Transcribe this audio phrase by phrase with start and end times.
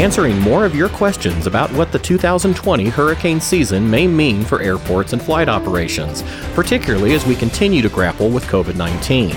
[0.00, 5.12] answering more of your questions about what the 2020 hurricane season may mean for airports
[5.12, 6.22] and flight operations,
[6.54, 9.30] particularly as we continue to grapple with COVID 19.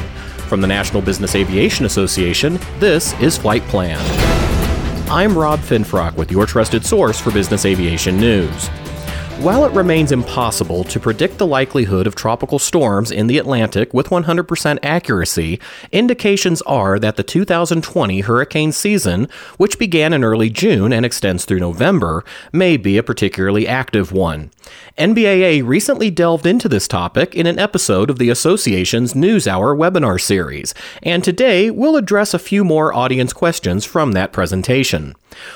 [0.48, 4.00] From the National Business Aviation Association, this is Flight Plan.
[5.12, 8.70] I'm Rob Finfrock with your trusted source for business aviation news.
[9.40, 14.08] While it remains impossible to predict the likelihood of tropical storms in the Atlantic with
[14.08, 15.60] 100% accuracy,
[15.92, 19.28] indications are that the 2020 hurricane season,
[19.58, 24.50] which began in early June and extends through November, may be a particularly active one.
[24.98, 30.74] NBAA recently delved into this topic in an episode of the association's NewsHour webinar series,
[31.02, 35.16] and today we'll address a few more audience questions from that presentation.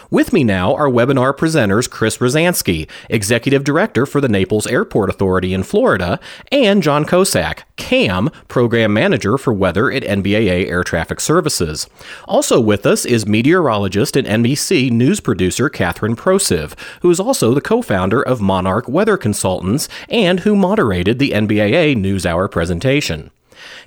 [0.10, 5.54] With me now are webinar presenters Chris Rozansky, Executive Director for the Naples Airport Authority
[5.54, 6.20] in Florida,
[6.52, 11.88] and John Kosak, CAM, Program Manager for Weather at NBAA Air Traffic Services.
[12.28, 17.62] Also with us is meteorologist and NBC news producer Kathryn Prociv, who is also the
[17.62, 23.32] co founder of Monarch Weather Consultants and who moderated the NBAA NewsHour presentation.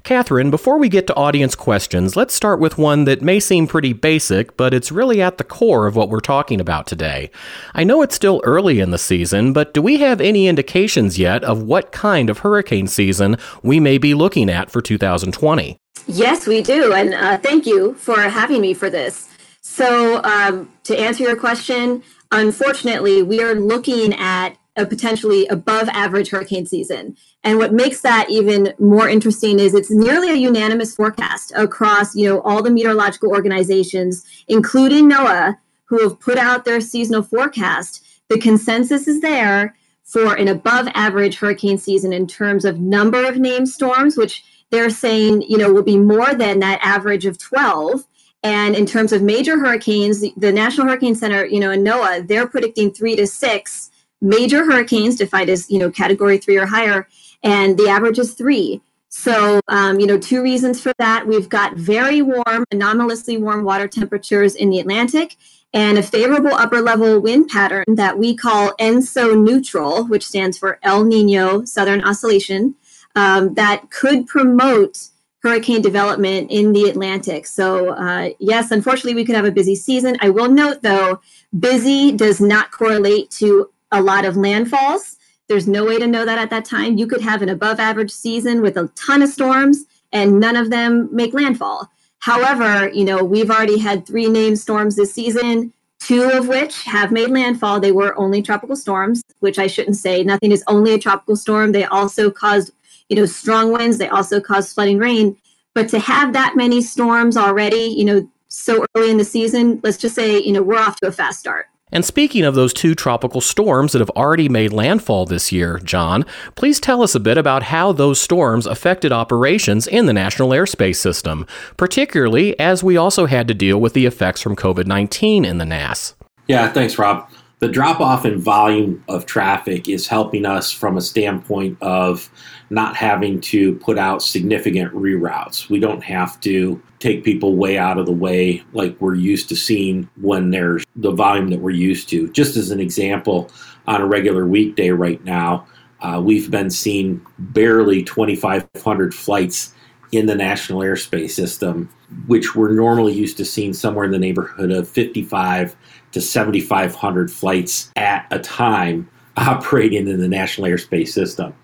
[0.05, 3.93] Kathryn, before we get to audience questions, let's start with one that may seem pretty
[3.93, 7.31] basic, but it's really at the core of what we're talking about today.
[7.75, 11.45] I know it's still early in the season, but do we have any indications yet
[11.45, 15.77] of what kind of hurricane season we may be looking at for 2020?
[16.07, 16.93] Yes, we do.
[16.93, 19.29] And uh, thank you for having me for this.
[19.63, 26.31] So, um, to answer your question, unfortunately, we are looking at a potentially above average
[26.31, 27.17] hurricane season.
[27.45, 32.29] And what makes that even more interesting is it's nearly a unanimous forecast across, you
[32.29, 38.05] know, all the meteorological organizations, including NOAA, who have put out their seasonal forecast.
[38.29, 43.37] The consensus is there for an above average hurricane season in terms of number of
[43.37, 48.05] named storms, which they're saying, you know, will be more than that average of 12.
[48.43, 52.47] And in terms of major hurricanes, the, National Hurricane Center, you know, and NOAA, they're
[52.47, 53.90] predicting three to six
[54.21, 57.07] major hurricanes defined as, you know, category three or higher
[57.43, 58.81] and the average is three.
[59.09, 61.27] So, um, you know, two reasons for that.
[61.27, 65.37] We've got very warm, anomalously warm water temperatures in the Atlantic
[65.73, 70.79] and a favorable upper level wind pattern that we call ENSO neutral, which stands for
[70.83, 72.75] El Nino Southern Oscillation,
[73.17, 75.09] um, that could promote
[75.43, 77.47] hurricane development in the Atlantic.
[77.47, 80.17] So, uh, yes, unfortunately, we could have a busy season.
[80.21, 81.21] I will note, though,
[81.59, 85.17] busy does not correlate to a lot of landfalls.
[85.49, 86.97] There's no way to know that at that time.
[86.97, 90.71] You could have an above average season with a ton of storms and none of
[90.71, 91.91] them make landfall.
[92.21, 97.11] However, you know, we've already had three named storms this season, two of which have
[97.11, 97.81] made landfall.
[97.81, 100.23] They were only tropical storms, which I shouldn't say.
[100.23, 101.73] Nothing is only a tropical storm.
[101.73, 102.73] They also caused,
[103.09, 103.99] you know, strong winds.
[103.99, 105.37] They also caused flooding rain.
[105.75, 109.97] But to have that many storms already, you know, so early in the season, let's
[109.97, 111.67] just say, you know, we're off to a fast start.
[111.93, 116.25] And speaking of those two tropical storms that have already made landfall this year, John,
[116.55, 120.97] please tell us a bit about how those storms affected operations in the National Airspace
[120.97, 121.47] System,
[121.77, 125.65] particularly as we also had to deal with the effects from COVID 19 in the
[125.65, 126.15] NAS.
[126.47, 127.29] Yeah, thanks, Rob.
[127.61, 132.31] The drop off in volume of traffic is helping us from a standpoint of
[132.71, 135.69] not having to put out significant reroutes.
[135.69, 139.57] We don't have to take people way out of the way like we're used to
[139.57, 142.31] seeing when there's the volume that we're used to.
[142.31, 143.51] Just as an example,
[143.87, 145.67] on a regular weekday right now,
[146.01, 149.75] uh, we've been seeing barely 2,500 flights
[150.13, 151.89] in the national airspace system,
[152.27, 155.77] which we're normally used to seeing somewhere in the neighborhood of 55
[156.13, 161.55] to 7,500 flights at a time operating in the national airspace system.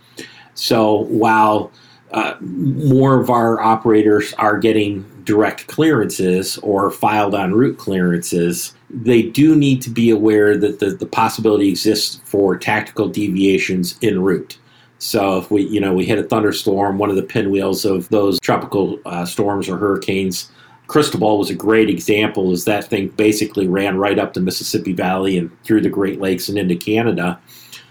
[0.55, 1.71] So while
[2.13, 9.23] uh, more of our operators are getting direct clearances or filed on route clearances, they
[9.23, 14.57] do need to be aware that the, the possibility exists for tactical deviations en route.
[14.99, 18.41] So if we, you know, we hit a thunderstorm, one of the pinwheels of those
[18.41, 20.51] tropical uh, storms or hurricanes,
[20.87, 22.53] Cristobal was a great example.
[22.53, 26.49] As that thing basically ran right up the Mississippi Valley and through the Great Lakes
[26.49, 27.41] and into Canada.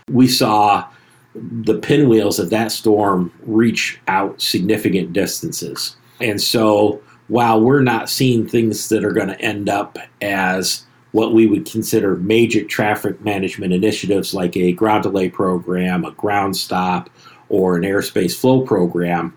[0.10, 0.88] We saw
[1.34, 5.98] the pinwheels of that storm reach out significant distances.
[6.22, 11.34] And so while we're not seeing things that are going to end up as what
[11.34, 17.10] we would consider major traffic management initiatives like a ground delay program, a ground stop,
[17.50, 19.36] or an airspace flow program,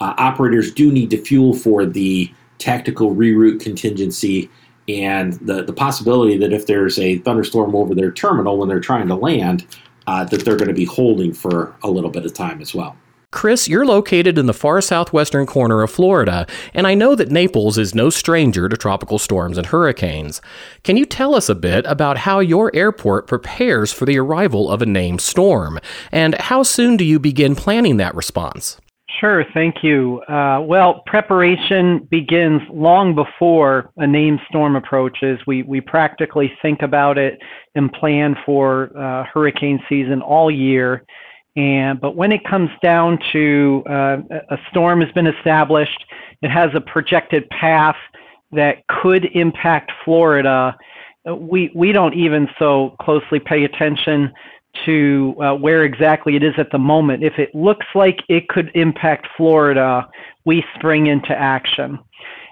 [0.00, 4.50] uh, operators do need to fuel for the tactical reroute contingency
[4.88, 9.08] and the, the possibility that if there's a thunderstorm over their terminal when they're trying
[9.08, 9.66] to land,
[10.06, 12.96] uh, that they're going to be holding for a little bit of time as well.
[13.32, 17.76] Chris, you're located in the far southwestern corner of Florida, and I know that Naples
[17.76, 20.40] is no stranger to tropical storms and hurricanes.
[20.84, 24.80] Can you tell us a bit about how your airport prepares for the arrival of
[24.80, 25.80] a named storm,
[26.12, 28.80] and how soon do you begin planning that response?
[29.20, 30.20] Sure, thank you.
[30.28, 35.38] Uh, well, preparation begins long before a named storm approaches.
[35.46, 37.40] We, we practically think about it
[37.74, 41.04] and plan for uh, hurricane season all year.
[41.56, 44.18] And but when it comes down to uh,
[44.50, 46.04] a storm has been established,
[46.42, 47.96] it has a projected path
[48.52, 50.76] that could impact Florida.
[51.24, 54.30] We we don't even so closely pay attention
[54.84, 57.22] to uh, where exactly it is at the moment.
[57.22, 60.08] If it looks like it could impact Florida,
[60.44, 61.98] we spring into action.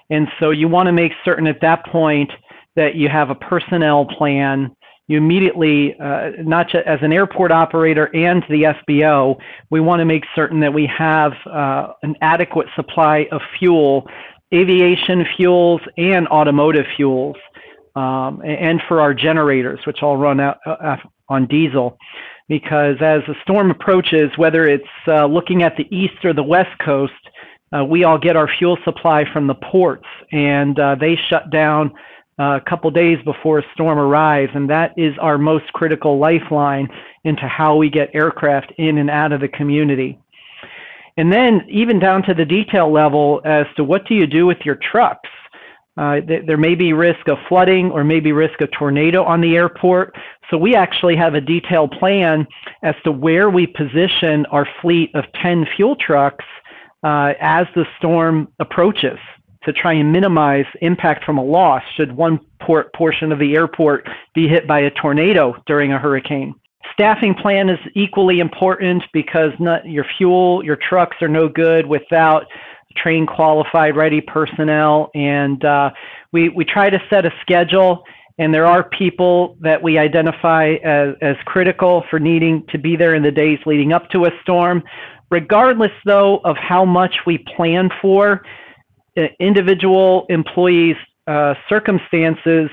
[0.09, 2.31] And so you want to make certain at that point
[2.75, 4.75] that you have a personnel plan
[5.07, 9.37] you immediately, uh, not just as an airport operator and the FBO,
[9.69, 14.07] we want to make certain that we have uh, an adequate supply of fuel,
[14.51, 17.35] aviation fuels and automotive fuels,
[17.95, 20.97] um, and for our generators, which all run out, uh,
[21.29, 21.97] on diesel.
[22.47, 26.77] Because as the storm approaches, whether it's uh, looking at the east or the west
[26.83, 27.13] coast,
[27.75, 31.91] uh, we all get our fuel supply from the ports, and uh, they shut down
[32.37, 36.87] a couple days before a storm arrives, and that is our most critical lifeline
[37.23, 40.19] into how we get aircraft in and out of the community.
[41.17, 44.57] And then even down to the detail level as to what do you do with
[44.65, 45.29] your trucks.
[45.97, 49.55] Uh, th- there may be risk of flooding or maybe risk of tornado on the
[49.55, 50.15] airport.
[50.49, 52.45] So we actually have a detailed plan
[52.83, 56.45] as to where we position our fleet of 10 fuel trucks
[57.03, 59.17] uh, as the storm approaches
[59.63, 64.07] to try and minimize impact from a loss should one port portion of the airport
[64.33, 66.53] be hit by a tornado during a hurricane.
[66.93, 72.45] Staffing plan is equally important because not, your fuel, your trucks are no good without
[72.95, 75.09] trained, qualified, ready personnel.
[75.13, 75.91] And uh,
[76.31, 78.03] we, we try to set a schedule,
[78.37, 83.15] and there are people that we identify as, as critical for needing to be there
[83.15, 84.83] in the days leading up to a storm.
[85.31, 88.41] Regardless, though, of how much we plan for,
[89.39, 92.69] individual employees' uh, circumstances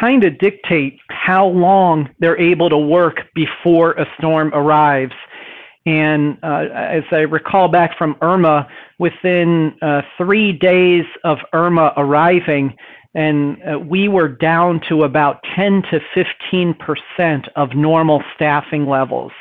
[0.00, 5.12] kind of dictate how long they're able to work before a storm arrives.
[5.84, 8.68] And uh, as I recall back from Irma,
[8.98, 12.76] within uh, three days of Irma arriving,
[13.14, 19.32] and uh, we were down to about 10 to 15 percent of normal staffing levels.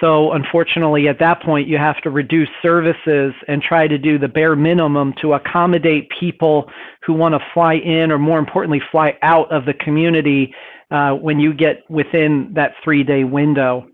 [0.00, 4.28] So unfortunately, at that point, you have to reduce services and try to do the
[4.28, 6.70] bare minimum to accommodate people
[7.02, 10.54] who want to fly in, or more importantly, fly out of the community
[10.90, 13.86] uh, when you get within that three-day window.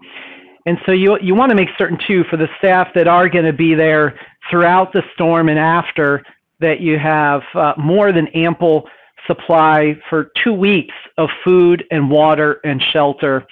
[0.66, 3.44] And so you you want to make certain too for the staff that are going
[3.44, 4.18] to be there
[4.50, 6.22] throughout the storm and after
[6.60, 8.88] that you have uh, more than ample
[9.26, 13.46] supply for two weeks of food and water and shelter.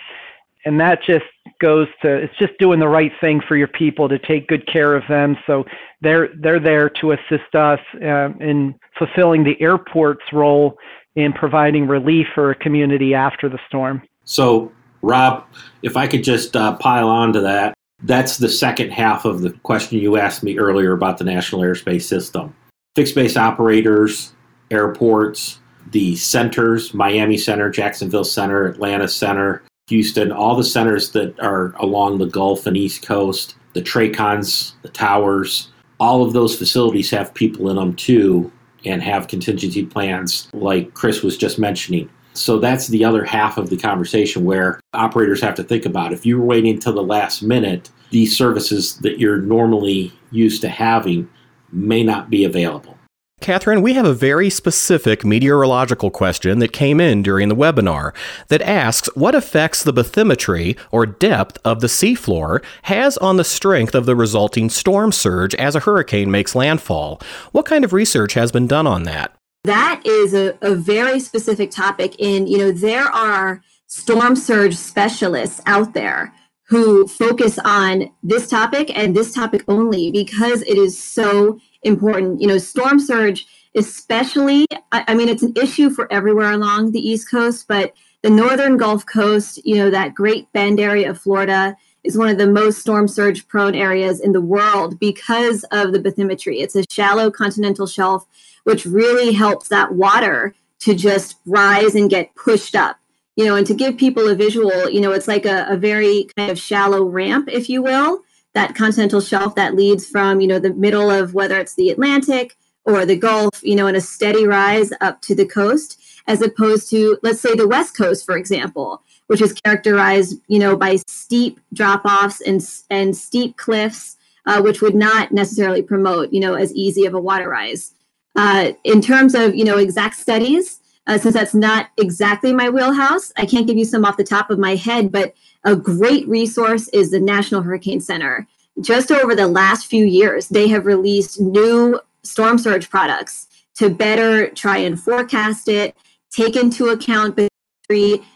[0.64, 1.25] And that just
[1.61, 4.94] goes to it's just doing the right thing for your people to take good care
[4.94, 5.37] of them.
[5.47, 5.65] So
[6.00, 10.79] they're they're there to assist us um, in fulfilling the airport's role
[11.17, 14.03] in providing relief for a community after the storm.
[14.25, 14.73] So
[15.03, 15.45] rob
[15.83, 19.51] if i could just uh, pile on to that that's the second half of the
[19.63, 22.55] question you asked me earlier about the national airspace system
[22.97, 24.32] fixed base operators
[24.71, 25.59] airports
[25.91, 32.19] the centers miami center jacksonville center atlanta center Houston, all the centers that are along
[32.19, 35.69] the Gulf and East Coast, the TRACONs, the towers,
[35.99, 38.51] all of those facilities have people in them too
[38.85, 42.09] and have contingency plans like Chris was just mentioning.
[42.34, 46.24] So that's the other half of the conversation where operators have to think about if
[46.24, 51.29] you're waiting until the last minute, these services that you're normally used to having
[51.72, 52.96] may not be available.
[53.43, 58.15] Kathryn, we have a very specific meteorological question that came in during the webinar
[58.48, 63.96] that asks what effects the bathymetry or depth of the seafloor has on the strength
[63.96, 67.20] of the resulting storm surge as a hurricane makes landfall.
[67.51, 69.34] What kind of research has been done on that?
[69.65, 72.21] That is a, a very specific topic.
[72.21, 78.91] And, you know, there are storm surge specialists out there who focus on this topic
[78.97, 82.41] and this topic only because it is so important.
[82.41, 87.07] You know, storm surge, especially, I, I mean, it's an issue for everywhere along the
[87.07, 87.93] East Coast, but
[88.23, 92.39] the northern Gulf Coast, you know, that Great Bend area of Florida is one of
[92.39, 96.61] the most storm surge prone areas in the world because of the bathymetry.
[96.61, 98.27] It's a shallow continental shelf,
[98.65, 102.99] which really helps that water to just rise and get pushed up.
[103.37, 106.29] You know, and to give people a visual, you know, it's like a, a very
[106.37, 110.59] kind of shallow ramp, if you will, that continental shelf that leads from, you know,
[110.59, 114.47] the middle of whether it's the Atlantic or the Gulf, you know, in a steady
[114.47, 119.03] rise up to the coast, as opposed to, let's say, the West Coast, for example,
[119.32, 122.60] which is characterized, you know, by steep drop-offs and
[122.91, 127.19] and steep cliffs, uh, which would not necessarily promote, you know, as easy of a
[127.19, 127.94] water rise.
[128.36, 133.32] Uh, in terms of, you know, exact studies, uh, since that's not exactly my wheelhouse,
[133.39, 135.32] I can't give you some off the top of my head, but
[135.65, 138.46] a great resource is the National Hurricane Center.
[138.82, 143.46] Just over the last few years, they have released new storm surge products
[143.77, 145.96] to better try and forecast it,
[146.31, 147.34] take into account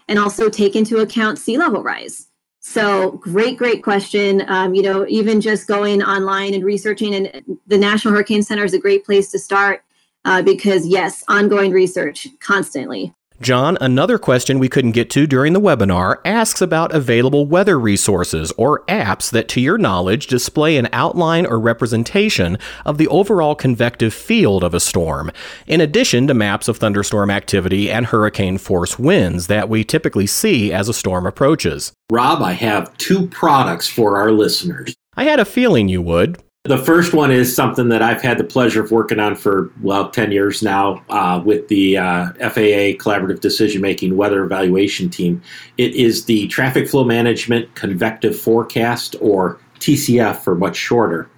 [0.07, 2.27] and also take into account sea level rise.
[2.59, 4.43] So great, great question.
[4.49, 8.73] Um, you know, even just going online and researching, and the National Hurricane Center is
[8.73, 9.83] a great place to start
[10.25, 13.13] uh, because yes, ongoing research constantly.
[13.39, 18.51] John, another question we couldn't get to during the webinar asks about available weather resources
[18.57, 24.11] or apps that, to your knowledge, display an outline or representation of the overall convective
[24.11, 25.31] field of a storm,
[25.67, 30.73] in addition to maps of thunderstorm activity and hurricane force winds that we typically see
[30.73, 31.93] as a storm approaches.
[32.11, 34.95] Rob, I have two products for our listeners.
[35.15, 36.41] I had a feeling you would.
[36.63, 40.09] The first one is something that I've had the pleasure of working on for, well,
[40.09, 45.41] 10 years now uh, with the uh, FAA Collaborative Decision Making Weather Evaluation Team.
[45.77, 51.29] It is the Traffic Flow Management Convective Forecast, or TCF for much shorter.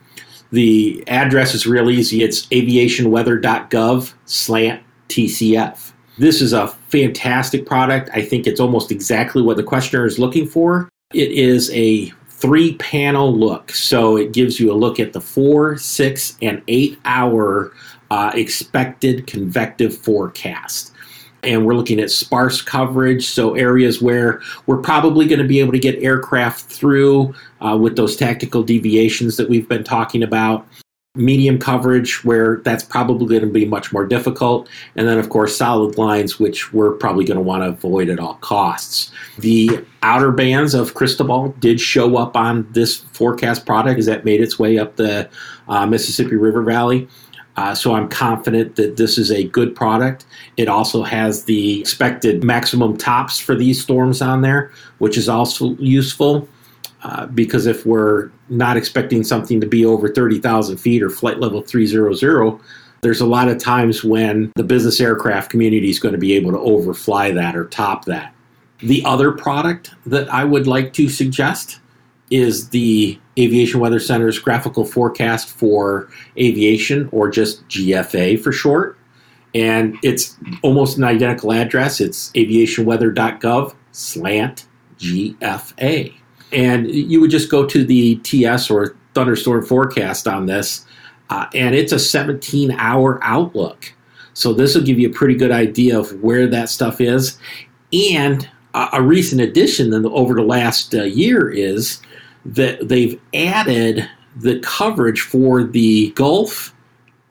[0.52, 5.92] The address is real easy it's aviationweather.gov slant TCF.
[6.18, 8.10] This is a fantastic product.
[8.14, 10.90] I think it's almost exactly what the questioner is looking for.
[11.14, 13.72] It is a three panel look.
[13.72, 17.74] So it gives you a look at the four, six, and eight hour
[18.12, 20.94] uh, expected convective forecast.
[21.44, 25.72] And we're looking at sparse coverage, so areas where we're probably going to be able
[25.72, 30.68] to get aircraft through uh, with those tactical deviations that we've been talking about
[31.16, 35.58] medium coverage where that's probably going to be much more difficult and then of course
[35.58, 40.32] solid lines which we're probably going to want to avoid at all costs the outer
[40.32, 44.78] bands of cristobal did show up on this forecast product as that made its way
[44.78, 45.28] up the
[45.68, 47.08] uh, mississippi river valley
[47.58, 50.26] uh, so I'm confident that this is a good product.
[50.56, 55.76] It also has the expected maximum tops for these storms on there, which is also
[55.76, 56.48] useful.
[57.02, 61.62] Uh, because if we're not expecting something to be over 30,000 feet or flight level
[61.62, 62.60] 300,
[63.02, 66.52] there's a lot of times when the business aircraft community is going to be able
[66.52, 68.34] to overfly that or top that.
[68.80, 71.80] The other product that I would like to suggest
[72.30, 78.98] is the Aviation Weather Center's graphical forecast for aviation, or just GFA for short.
[79.56, 82.00] And it's almost an identical address.
[82.00, 84.68] It's aviationweather.gov slant
[85.00, 86.14] GFA.
[86.52, 90.86] And you would just go to the TS or thunderstorm forecast on this,
[91.30, 93.94] uh, and it's a 17 hour outlook.
[94.34, 97.38] So this will give you a pretty good idea of where that stuff is.
[97.92, 102.00] And a recent addition the, over the last uh, year is
[102.46, 106.74] that they've added the coverage for the Gulf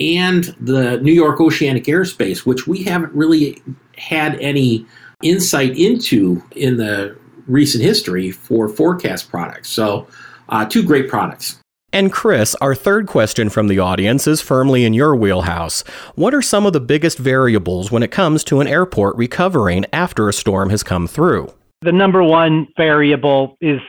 [0.01, 3.63] and the New York oceanic airspace, which we haven't really
[3.97, 4.85] had any
[5.23, 7.17] insight into in the
[7.49, 9.71] recent history for forecast products.
[9.71, 10.07] So,
[10.49, 11.61] uh, two great products.
[11.91, 15.83] And Chris, our third question from the audience is firmly in your wheelhouse.
[16.17, 20.29] What are some of the biggest variables when it comes to an airport recovering after
[20.29, 21.51] a storm has come through?
[21.81, 23.81] The number one variable is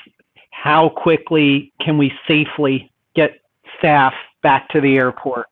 [0.52, 3.42] how quickly can we safely get
[3.78, 4.14] staff
[4.44, 5.48] back to the airport?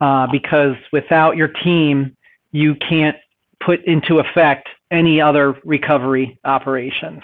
[0.00, 2.16] Uh, because without your team,
[2.50, 3.16] you can't
[3.64, 7.22] put into effect any other recovery operations.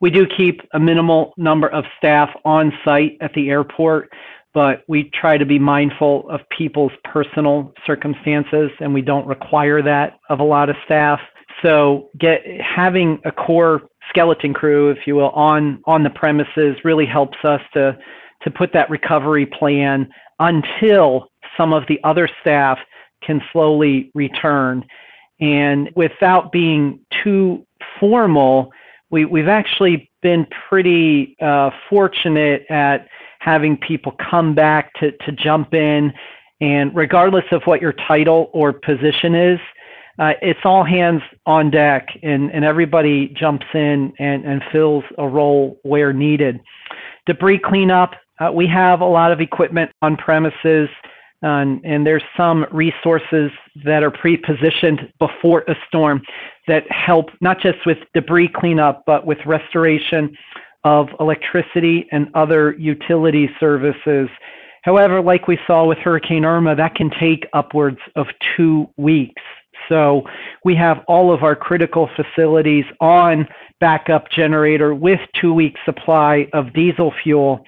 [0.00, 4.10] We do keep a minimal number of staff on site at the airport,
[4.52, 10.18] but we try to be mindful of people's personal circumstances and we don't require that
[10.28, 11.20] of a lot of staff.
[11.62, 17.06] So get having a core skeleton crew, if you will, on on the premises really
[17.06, 17.98] helps us to
[18.42, 20.08] to put that recovery plan
[20.38, 22.78] until some of the other staff
[23.22, 24.84] can slowly return.
[25.40, 27.66] And without being too
[28.00, 28.72] formal,
[29.10, 35.74] we, we've actually been pretty uh, fortunate at having people come back to, to jump
[35.74, 36.12] in.
[36.60, 39.60] And regardless of what your title or position is,
[40.18, 45.28] uh, it's all hands on deck, and, and everybody jumps in and, and fills a
[45.28, 46.58] role where needed.
[47.26, 50.88] Debris cleanup, uh, we have a lot of equipment on premises
[51.42, 53.50] and, and there's some resources
[53.84, 56.22] that are pre-positioned before a storm
[56.66, 60.36] that help not just with debris cleanup, but with restoration
[60.84, 64.28] of electricity and other utility services.
[64.82, 69.42] However, like we saw with Hurricane Irma, that can take upwards of two weeks.
[69.88, 70.22] So
[70.64, 73.46] we have all of our critical facilities on
[73.80, 77.64] backup generator with two weeks supply of diesel fuel.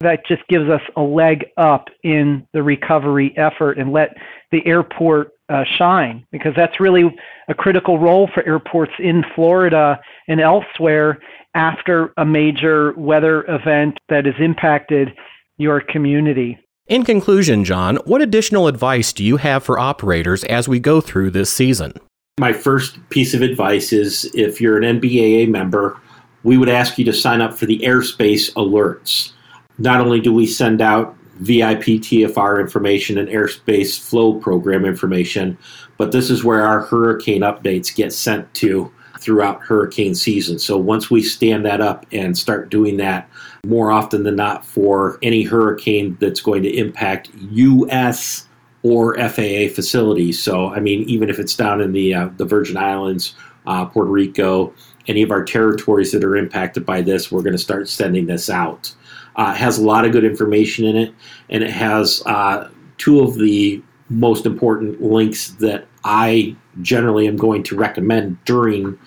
[0.00, 4.16] That just gives us a leg up in the recovery effort and let
[4.52, 7.04] the airport uh, shine because that's really
[7.48, 11.18] a critical role for airports in Florida and elsewhere
[11.54, 15.08] after a major weather event that has impacted
[15.56, 16.58] your community.
[16.86, 21.32] In conclusion, John, what additional advice do you have for operators as we go through
[21.32, 21.92] this season?
[22.38, 26.00] My first piece of advice is if you're an NBAA member,
[26.44, 29.32] we would ask you to sign up for the airspace alerts.
[29.78, 35.56] Not only do we send out VIP TFR information and airspace flow program information,
[35.96, 40.58] but this is where our hurricane updates get sent to throughout hurricane season.
[40.58, 43.28] So once we stand that up and start doing that
[43.66, 48.46] more often than not for any hurricane that's going to impact U.S.
[48.82, 50.42] or FAA facilities.
[50.42, 53.34] So I mean, even if it's down in the uh, the Virgin Islands,
[53.66, 54.72] uh, Puerto Rico,
[55.08, 58.48] any of our territories that are impacted by this, we're going to start sending this
[58.48, 58.94] out.
[59.38, 61.14] Uh, has a lot of good information in it,
[61.48, 62.68] and it has uh,
[62.98, 63.80] two of the
[64.10, 68.98] most important links that I generally am going to recommend during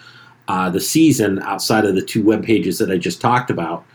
[0.48, 3.86] uh, the season outside of the two web pages that I just talked about.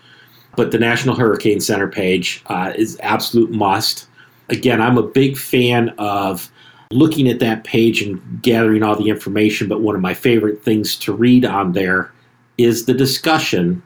[0.57, 4.07] But the National Hurricane Center page uh, is absolute must.
[4.49, 6.51] Again, I'm a big fan of
[6.91, 9.69] looking at that page and gathering all the information.
[9.69, 12.13] But one of my favorite things to read on there
[12.59, 13.83] is the discussion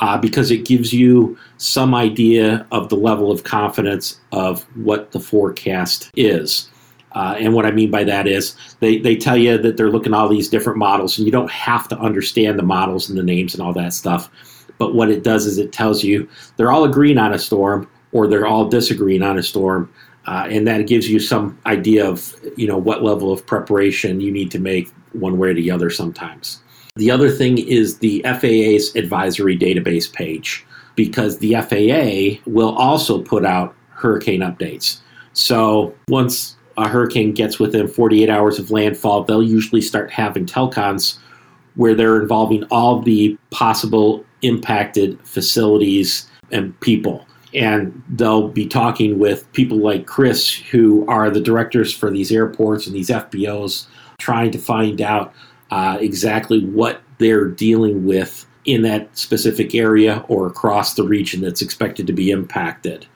[0.00, 5.20] uh, because it gives you some idea of the level of confidence of what the
[5.20, 6.68] forecast is.
[7.12, 10.12] Uh, and what I mean by that is they, they tell you that they're looking
[10.12, 13.22] at all these different models, and you don't have to understand the models and the
[13.22, 14.30] names and all that stuff.
[14.78, 18.26] But what it does is it tells you they're all agreeing on a storm or
[18.26, 19.92] they're all disagreeing on a storm.
[20.26, 24.30] Uh, and that gives you some idea of you know what level of preparation you
[24.30, 26.60] need to make one way or the other sometimes.
[26.98, 33.44] The other thing is the FAA's advisory database page because the FAA will also put
[33.44, 34.98] out hurricane updates.
[35.32, 41.18] So once a hurricane gets within 48 hours of landfall, they'll usually start having telcons
[41.76, 47.24] where they're involving all the possible impacted facilities and people.
[47.54, 52.88] And they'll be talking with people like Chris, who are the directors for these airports
[52.88, 53.86] and these FBOs,
[54.18, 55.32] trying to find out
[55.70, 61.62] uh, exactly what they're dealing with in that specific area or across the region that's
[61.62, 63.06] expected to be impacted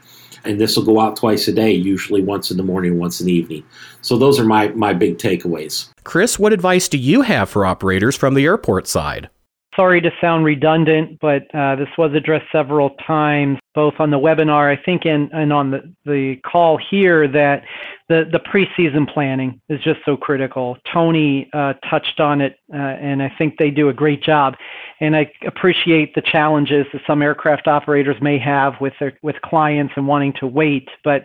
[0.45, 3.27] and this will go out twice a day, usually once in the morning, once in
[3.27, 3.65] the evening.
[4.01, 5.88] So those are my my big takeaways.
[6.05, 9.29] Chris, what advice do you have for operators from the airport side?
[9.77, 14.71] Sorry to sound redundant, but uh, this was addressed several times, both on the webinar,
[14.71, 17.65] I think, and, and on the, the call here, that
[18.09, 20.77] the, the preseason planning is just so critical.
[20.93, 24.57] Tony uh, touched on it, uh, and I think they do a great job.
[25.01, 29.95] And I appreciate the challenges that some aircraft operators may have with their, with clients
[29.97, 31.25] and wanting to wait, but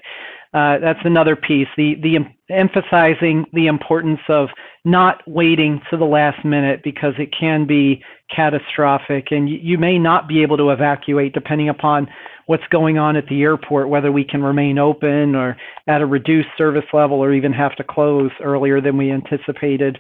[0.54, 1.68] uh, that's another piece.
[1.76, 4.50] The the emphasizing the importance of
[4.86, 8.02] not waiting to the last minute because it can be
[8.34, 12.08] catastrophic, and you, you may not be able to evacuate depending upon
[12.46, 15.58] what's going on at the airport, whether we can remain open or
[15.88, 20.00] at a reduced service level, or even have to close earlier than we anticipated.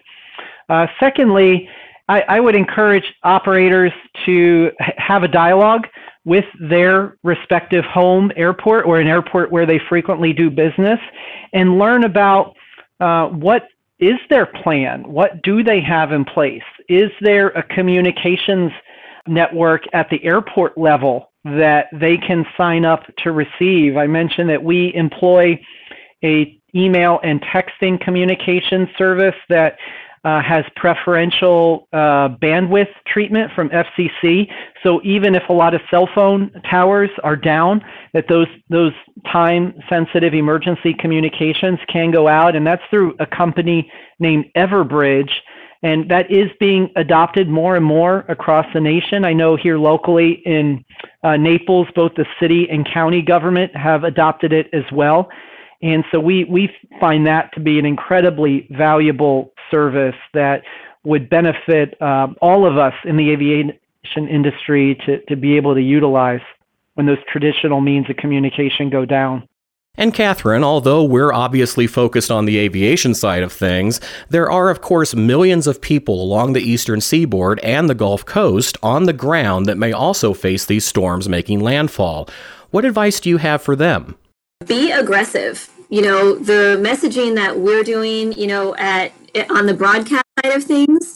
[0.69, 1.69] Uh, secondly,
[2.09, 3.91] I, I would encourage operators
[4.25, 5.87] to have a dialogue
[6.27, 10.99] with their respective home airport or an airport where they frequently do business
[11.53, 12.53] and learn about
[12.99, 15.09] uh, what is their plan?
[15.09, 16.67] What do they have in place?
[16.89, 18.73] Is there a communications
[19.25, 23.95] network at the airport level that they can sign up to receive?
[23.95, 25.57] I mentioned that we employ
[26.25, 29.77] a email and texting communication service that
[30.27, 34.51] uh, has preferential uh, bandwidth treatment from FCC.
[34.83, 37.81] So even if a lot of cell phone towers are down,
[38.13, 38.91] that those those
[39.31, 45.31] time-sensitive emergency communications can go out, and that's through a company named Everbridge.
[45.81, 49.23] And that is being adopted more and more across the nation.
[49.23, 50.83] I know here locally in
[51.23, 55.29] uh, Naples, both the city and county government have adopted it as well.
[55.81, 60.63] And so we, we find that to be an incredibly valuable service that
[61.03, 63.77] would benefit uh, all of us in the aviation
[64.15, 66.41] industry to, to be able to utilize
[66.95, 69.47] when those traditional means of communication go down.
[69.99, 73.99] And Kathryn, although we're obviously focused on the aviation side of things,
[74.29, 78.77] there are, of course, millions of people along the eastern seaboard and the Gulf Coast
[78.83, 82.29] on the ground that may also face these storms making landfall.
[82.69, 84.15] What advice do you have for them?
[84.67, 85.67] Be aggressive.
[85.89, 89.11] You know, the messaging that we're doing, you know, at
[89.49, 91.15] on the broadcast side of things,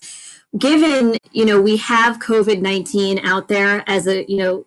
[0.58, 4.66] given, you know, we have COVID-19 out there as a, you know,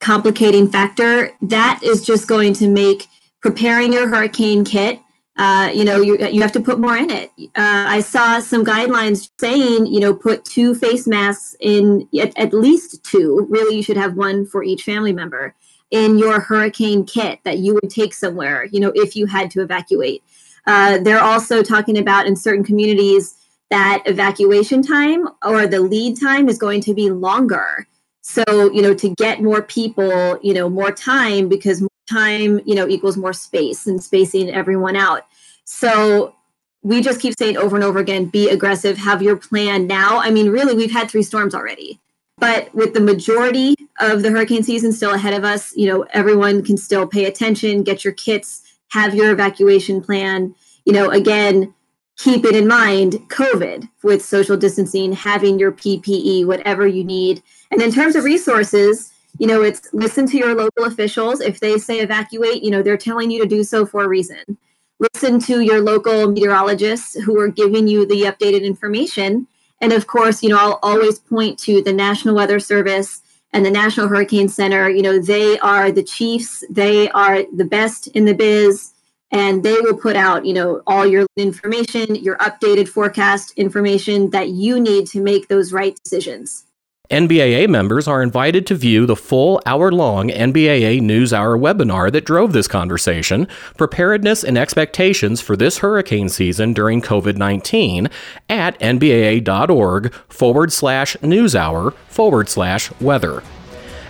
[0.00, 3.06] complicating factor, that is just going to make
[3.40, 5.00] preparing your hurricane kit
[5.40, 7.30] uh, you know, you, you have to put more in it.
[7.40, 7.48] Uh,
[7.88, 13.02] I saw some guidelines saying, you know, put two face masks in, at, at, least
[13.04, 13.46] two.
[13.48, 15.54] Really, you should have one for each family member
[15.90, 19.62] in your hurricane kit that you would take somewhere, you know, if you had to
[19.62, 20.22] evacuate.
[20.66, 23.36] Uh, they're also talking about in certain communities
[23.70, 27.86] that evacuation time or the lead time is going to be longer.
[28.22, 32.74] So, you know, to get more people, you know, more time because more time, you
[32.74, 35.26] know, equals more space and spacing everyone out.
[35.64, 36.34] So
[36.82, 40.18] we just keep saying over and over again be aggressive, have your plan now.
[40.18, 42.00] I mean, really, we've had three storms already.
[42.38, 46.64] But with the majority of the hurricane season still ahead of us, you know, everyone
[46.64, 50.54] can still pay attention, get your kits, have your evacuation plan.
[50.84, 51.74] You know, again,
[52.16, 57.42] keep it in mind COVID with social distancing, having your PPE, whatever you need.
[57.70, 61.40] And in terms of resources, you know, it's listen to your local officials.
[61.40, 64.58] If they say evacuate, you know, they're telling you to do so for a reason.
[64.98, 69.46] Listen to your local meteorologists who are giving you the updated information.
[69.80, 73.70] And of course, you know, I'll always point to the National Weather Service and the
[73.70, 74.88] National Hurricane Center.
[74.88, 78.92] You know, they are the chiefs, they are the best in the biz,
[79.32, 84.48] and they will put out, you know, all your information, your updated forecast information that
[84.48, 86.64] you need to make those right decisions.
[87.10, 92.52] NBAA members are invited to view the full hour long NBAA NewsHour webinar that drove
[92.52, 98.08] this conversation Preparedness and Expectations for this Hurricane Season During COVID 19
[98.48, 103.42] at nbaa.org forward slash newshour forward slash weather.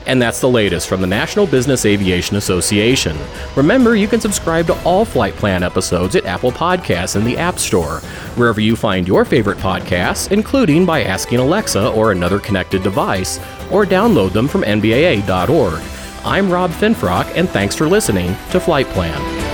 [0.06, 3.16] And that's the latest from the National Business Aviation Association.
[3.54, 7.58] Remember, you can subscribe to all Flight Plan episodes at Apple Podcasts in the App
[7.58, 7.98] Store,
[8.36, 13.38] wherever you find your favorite podcasts, including by asking Alexa or another connected device,
[13.70, 15.82] or download them from NBAA.org.
[16.24, 19.49] I'm Rob Finfrock, and thanks for listening to Flight Plan.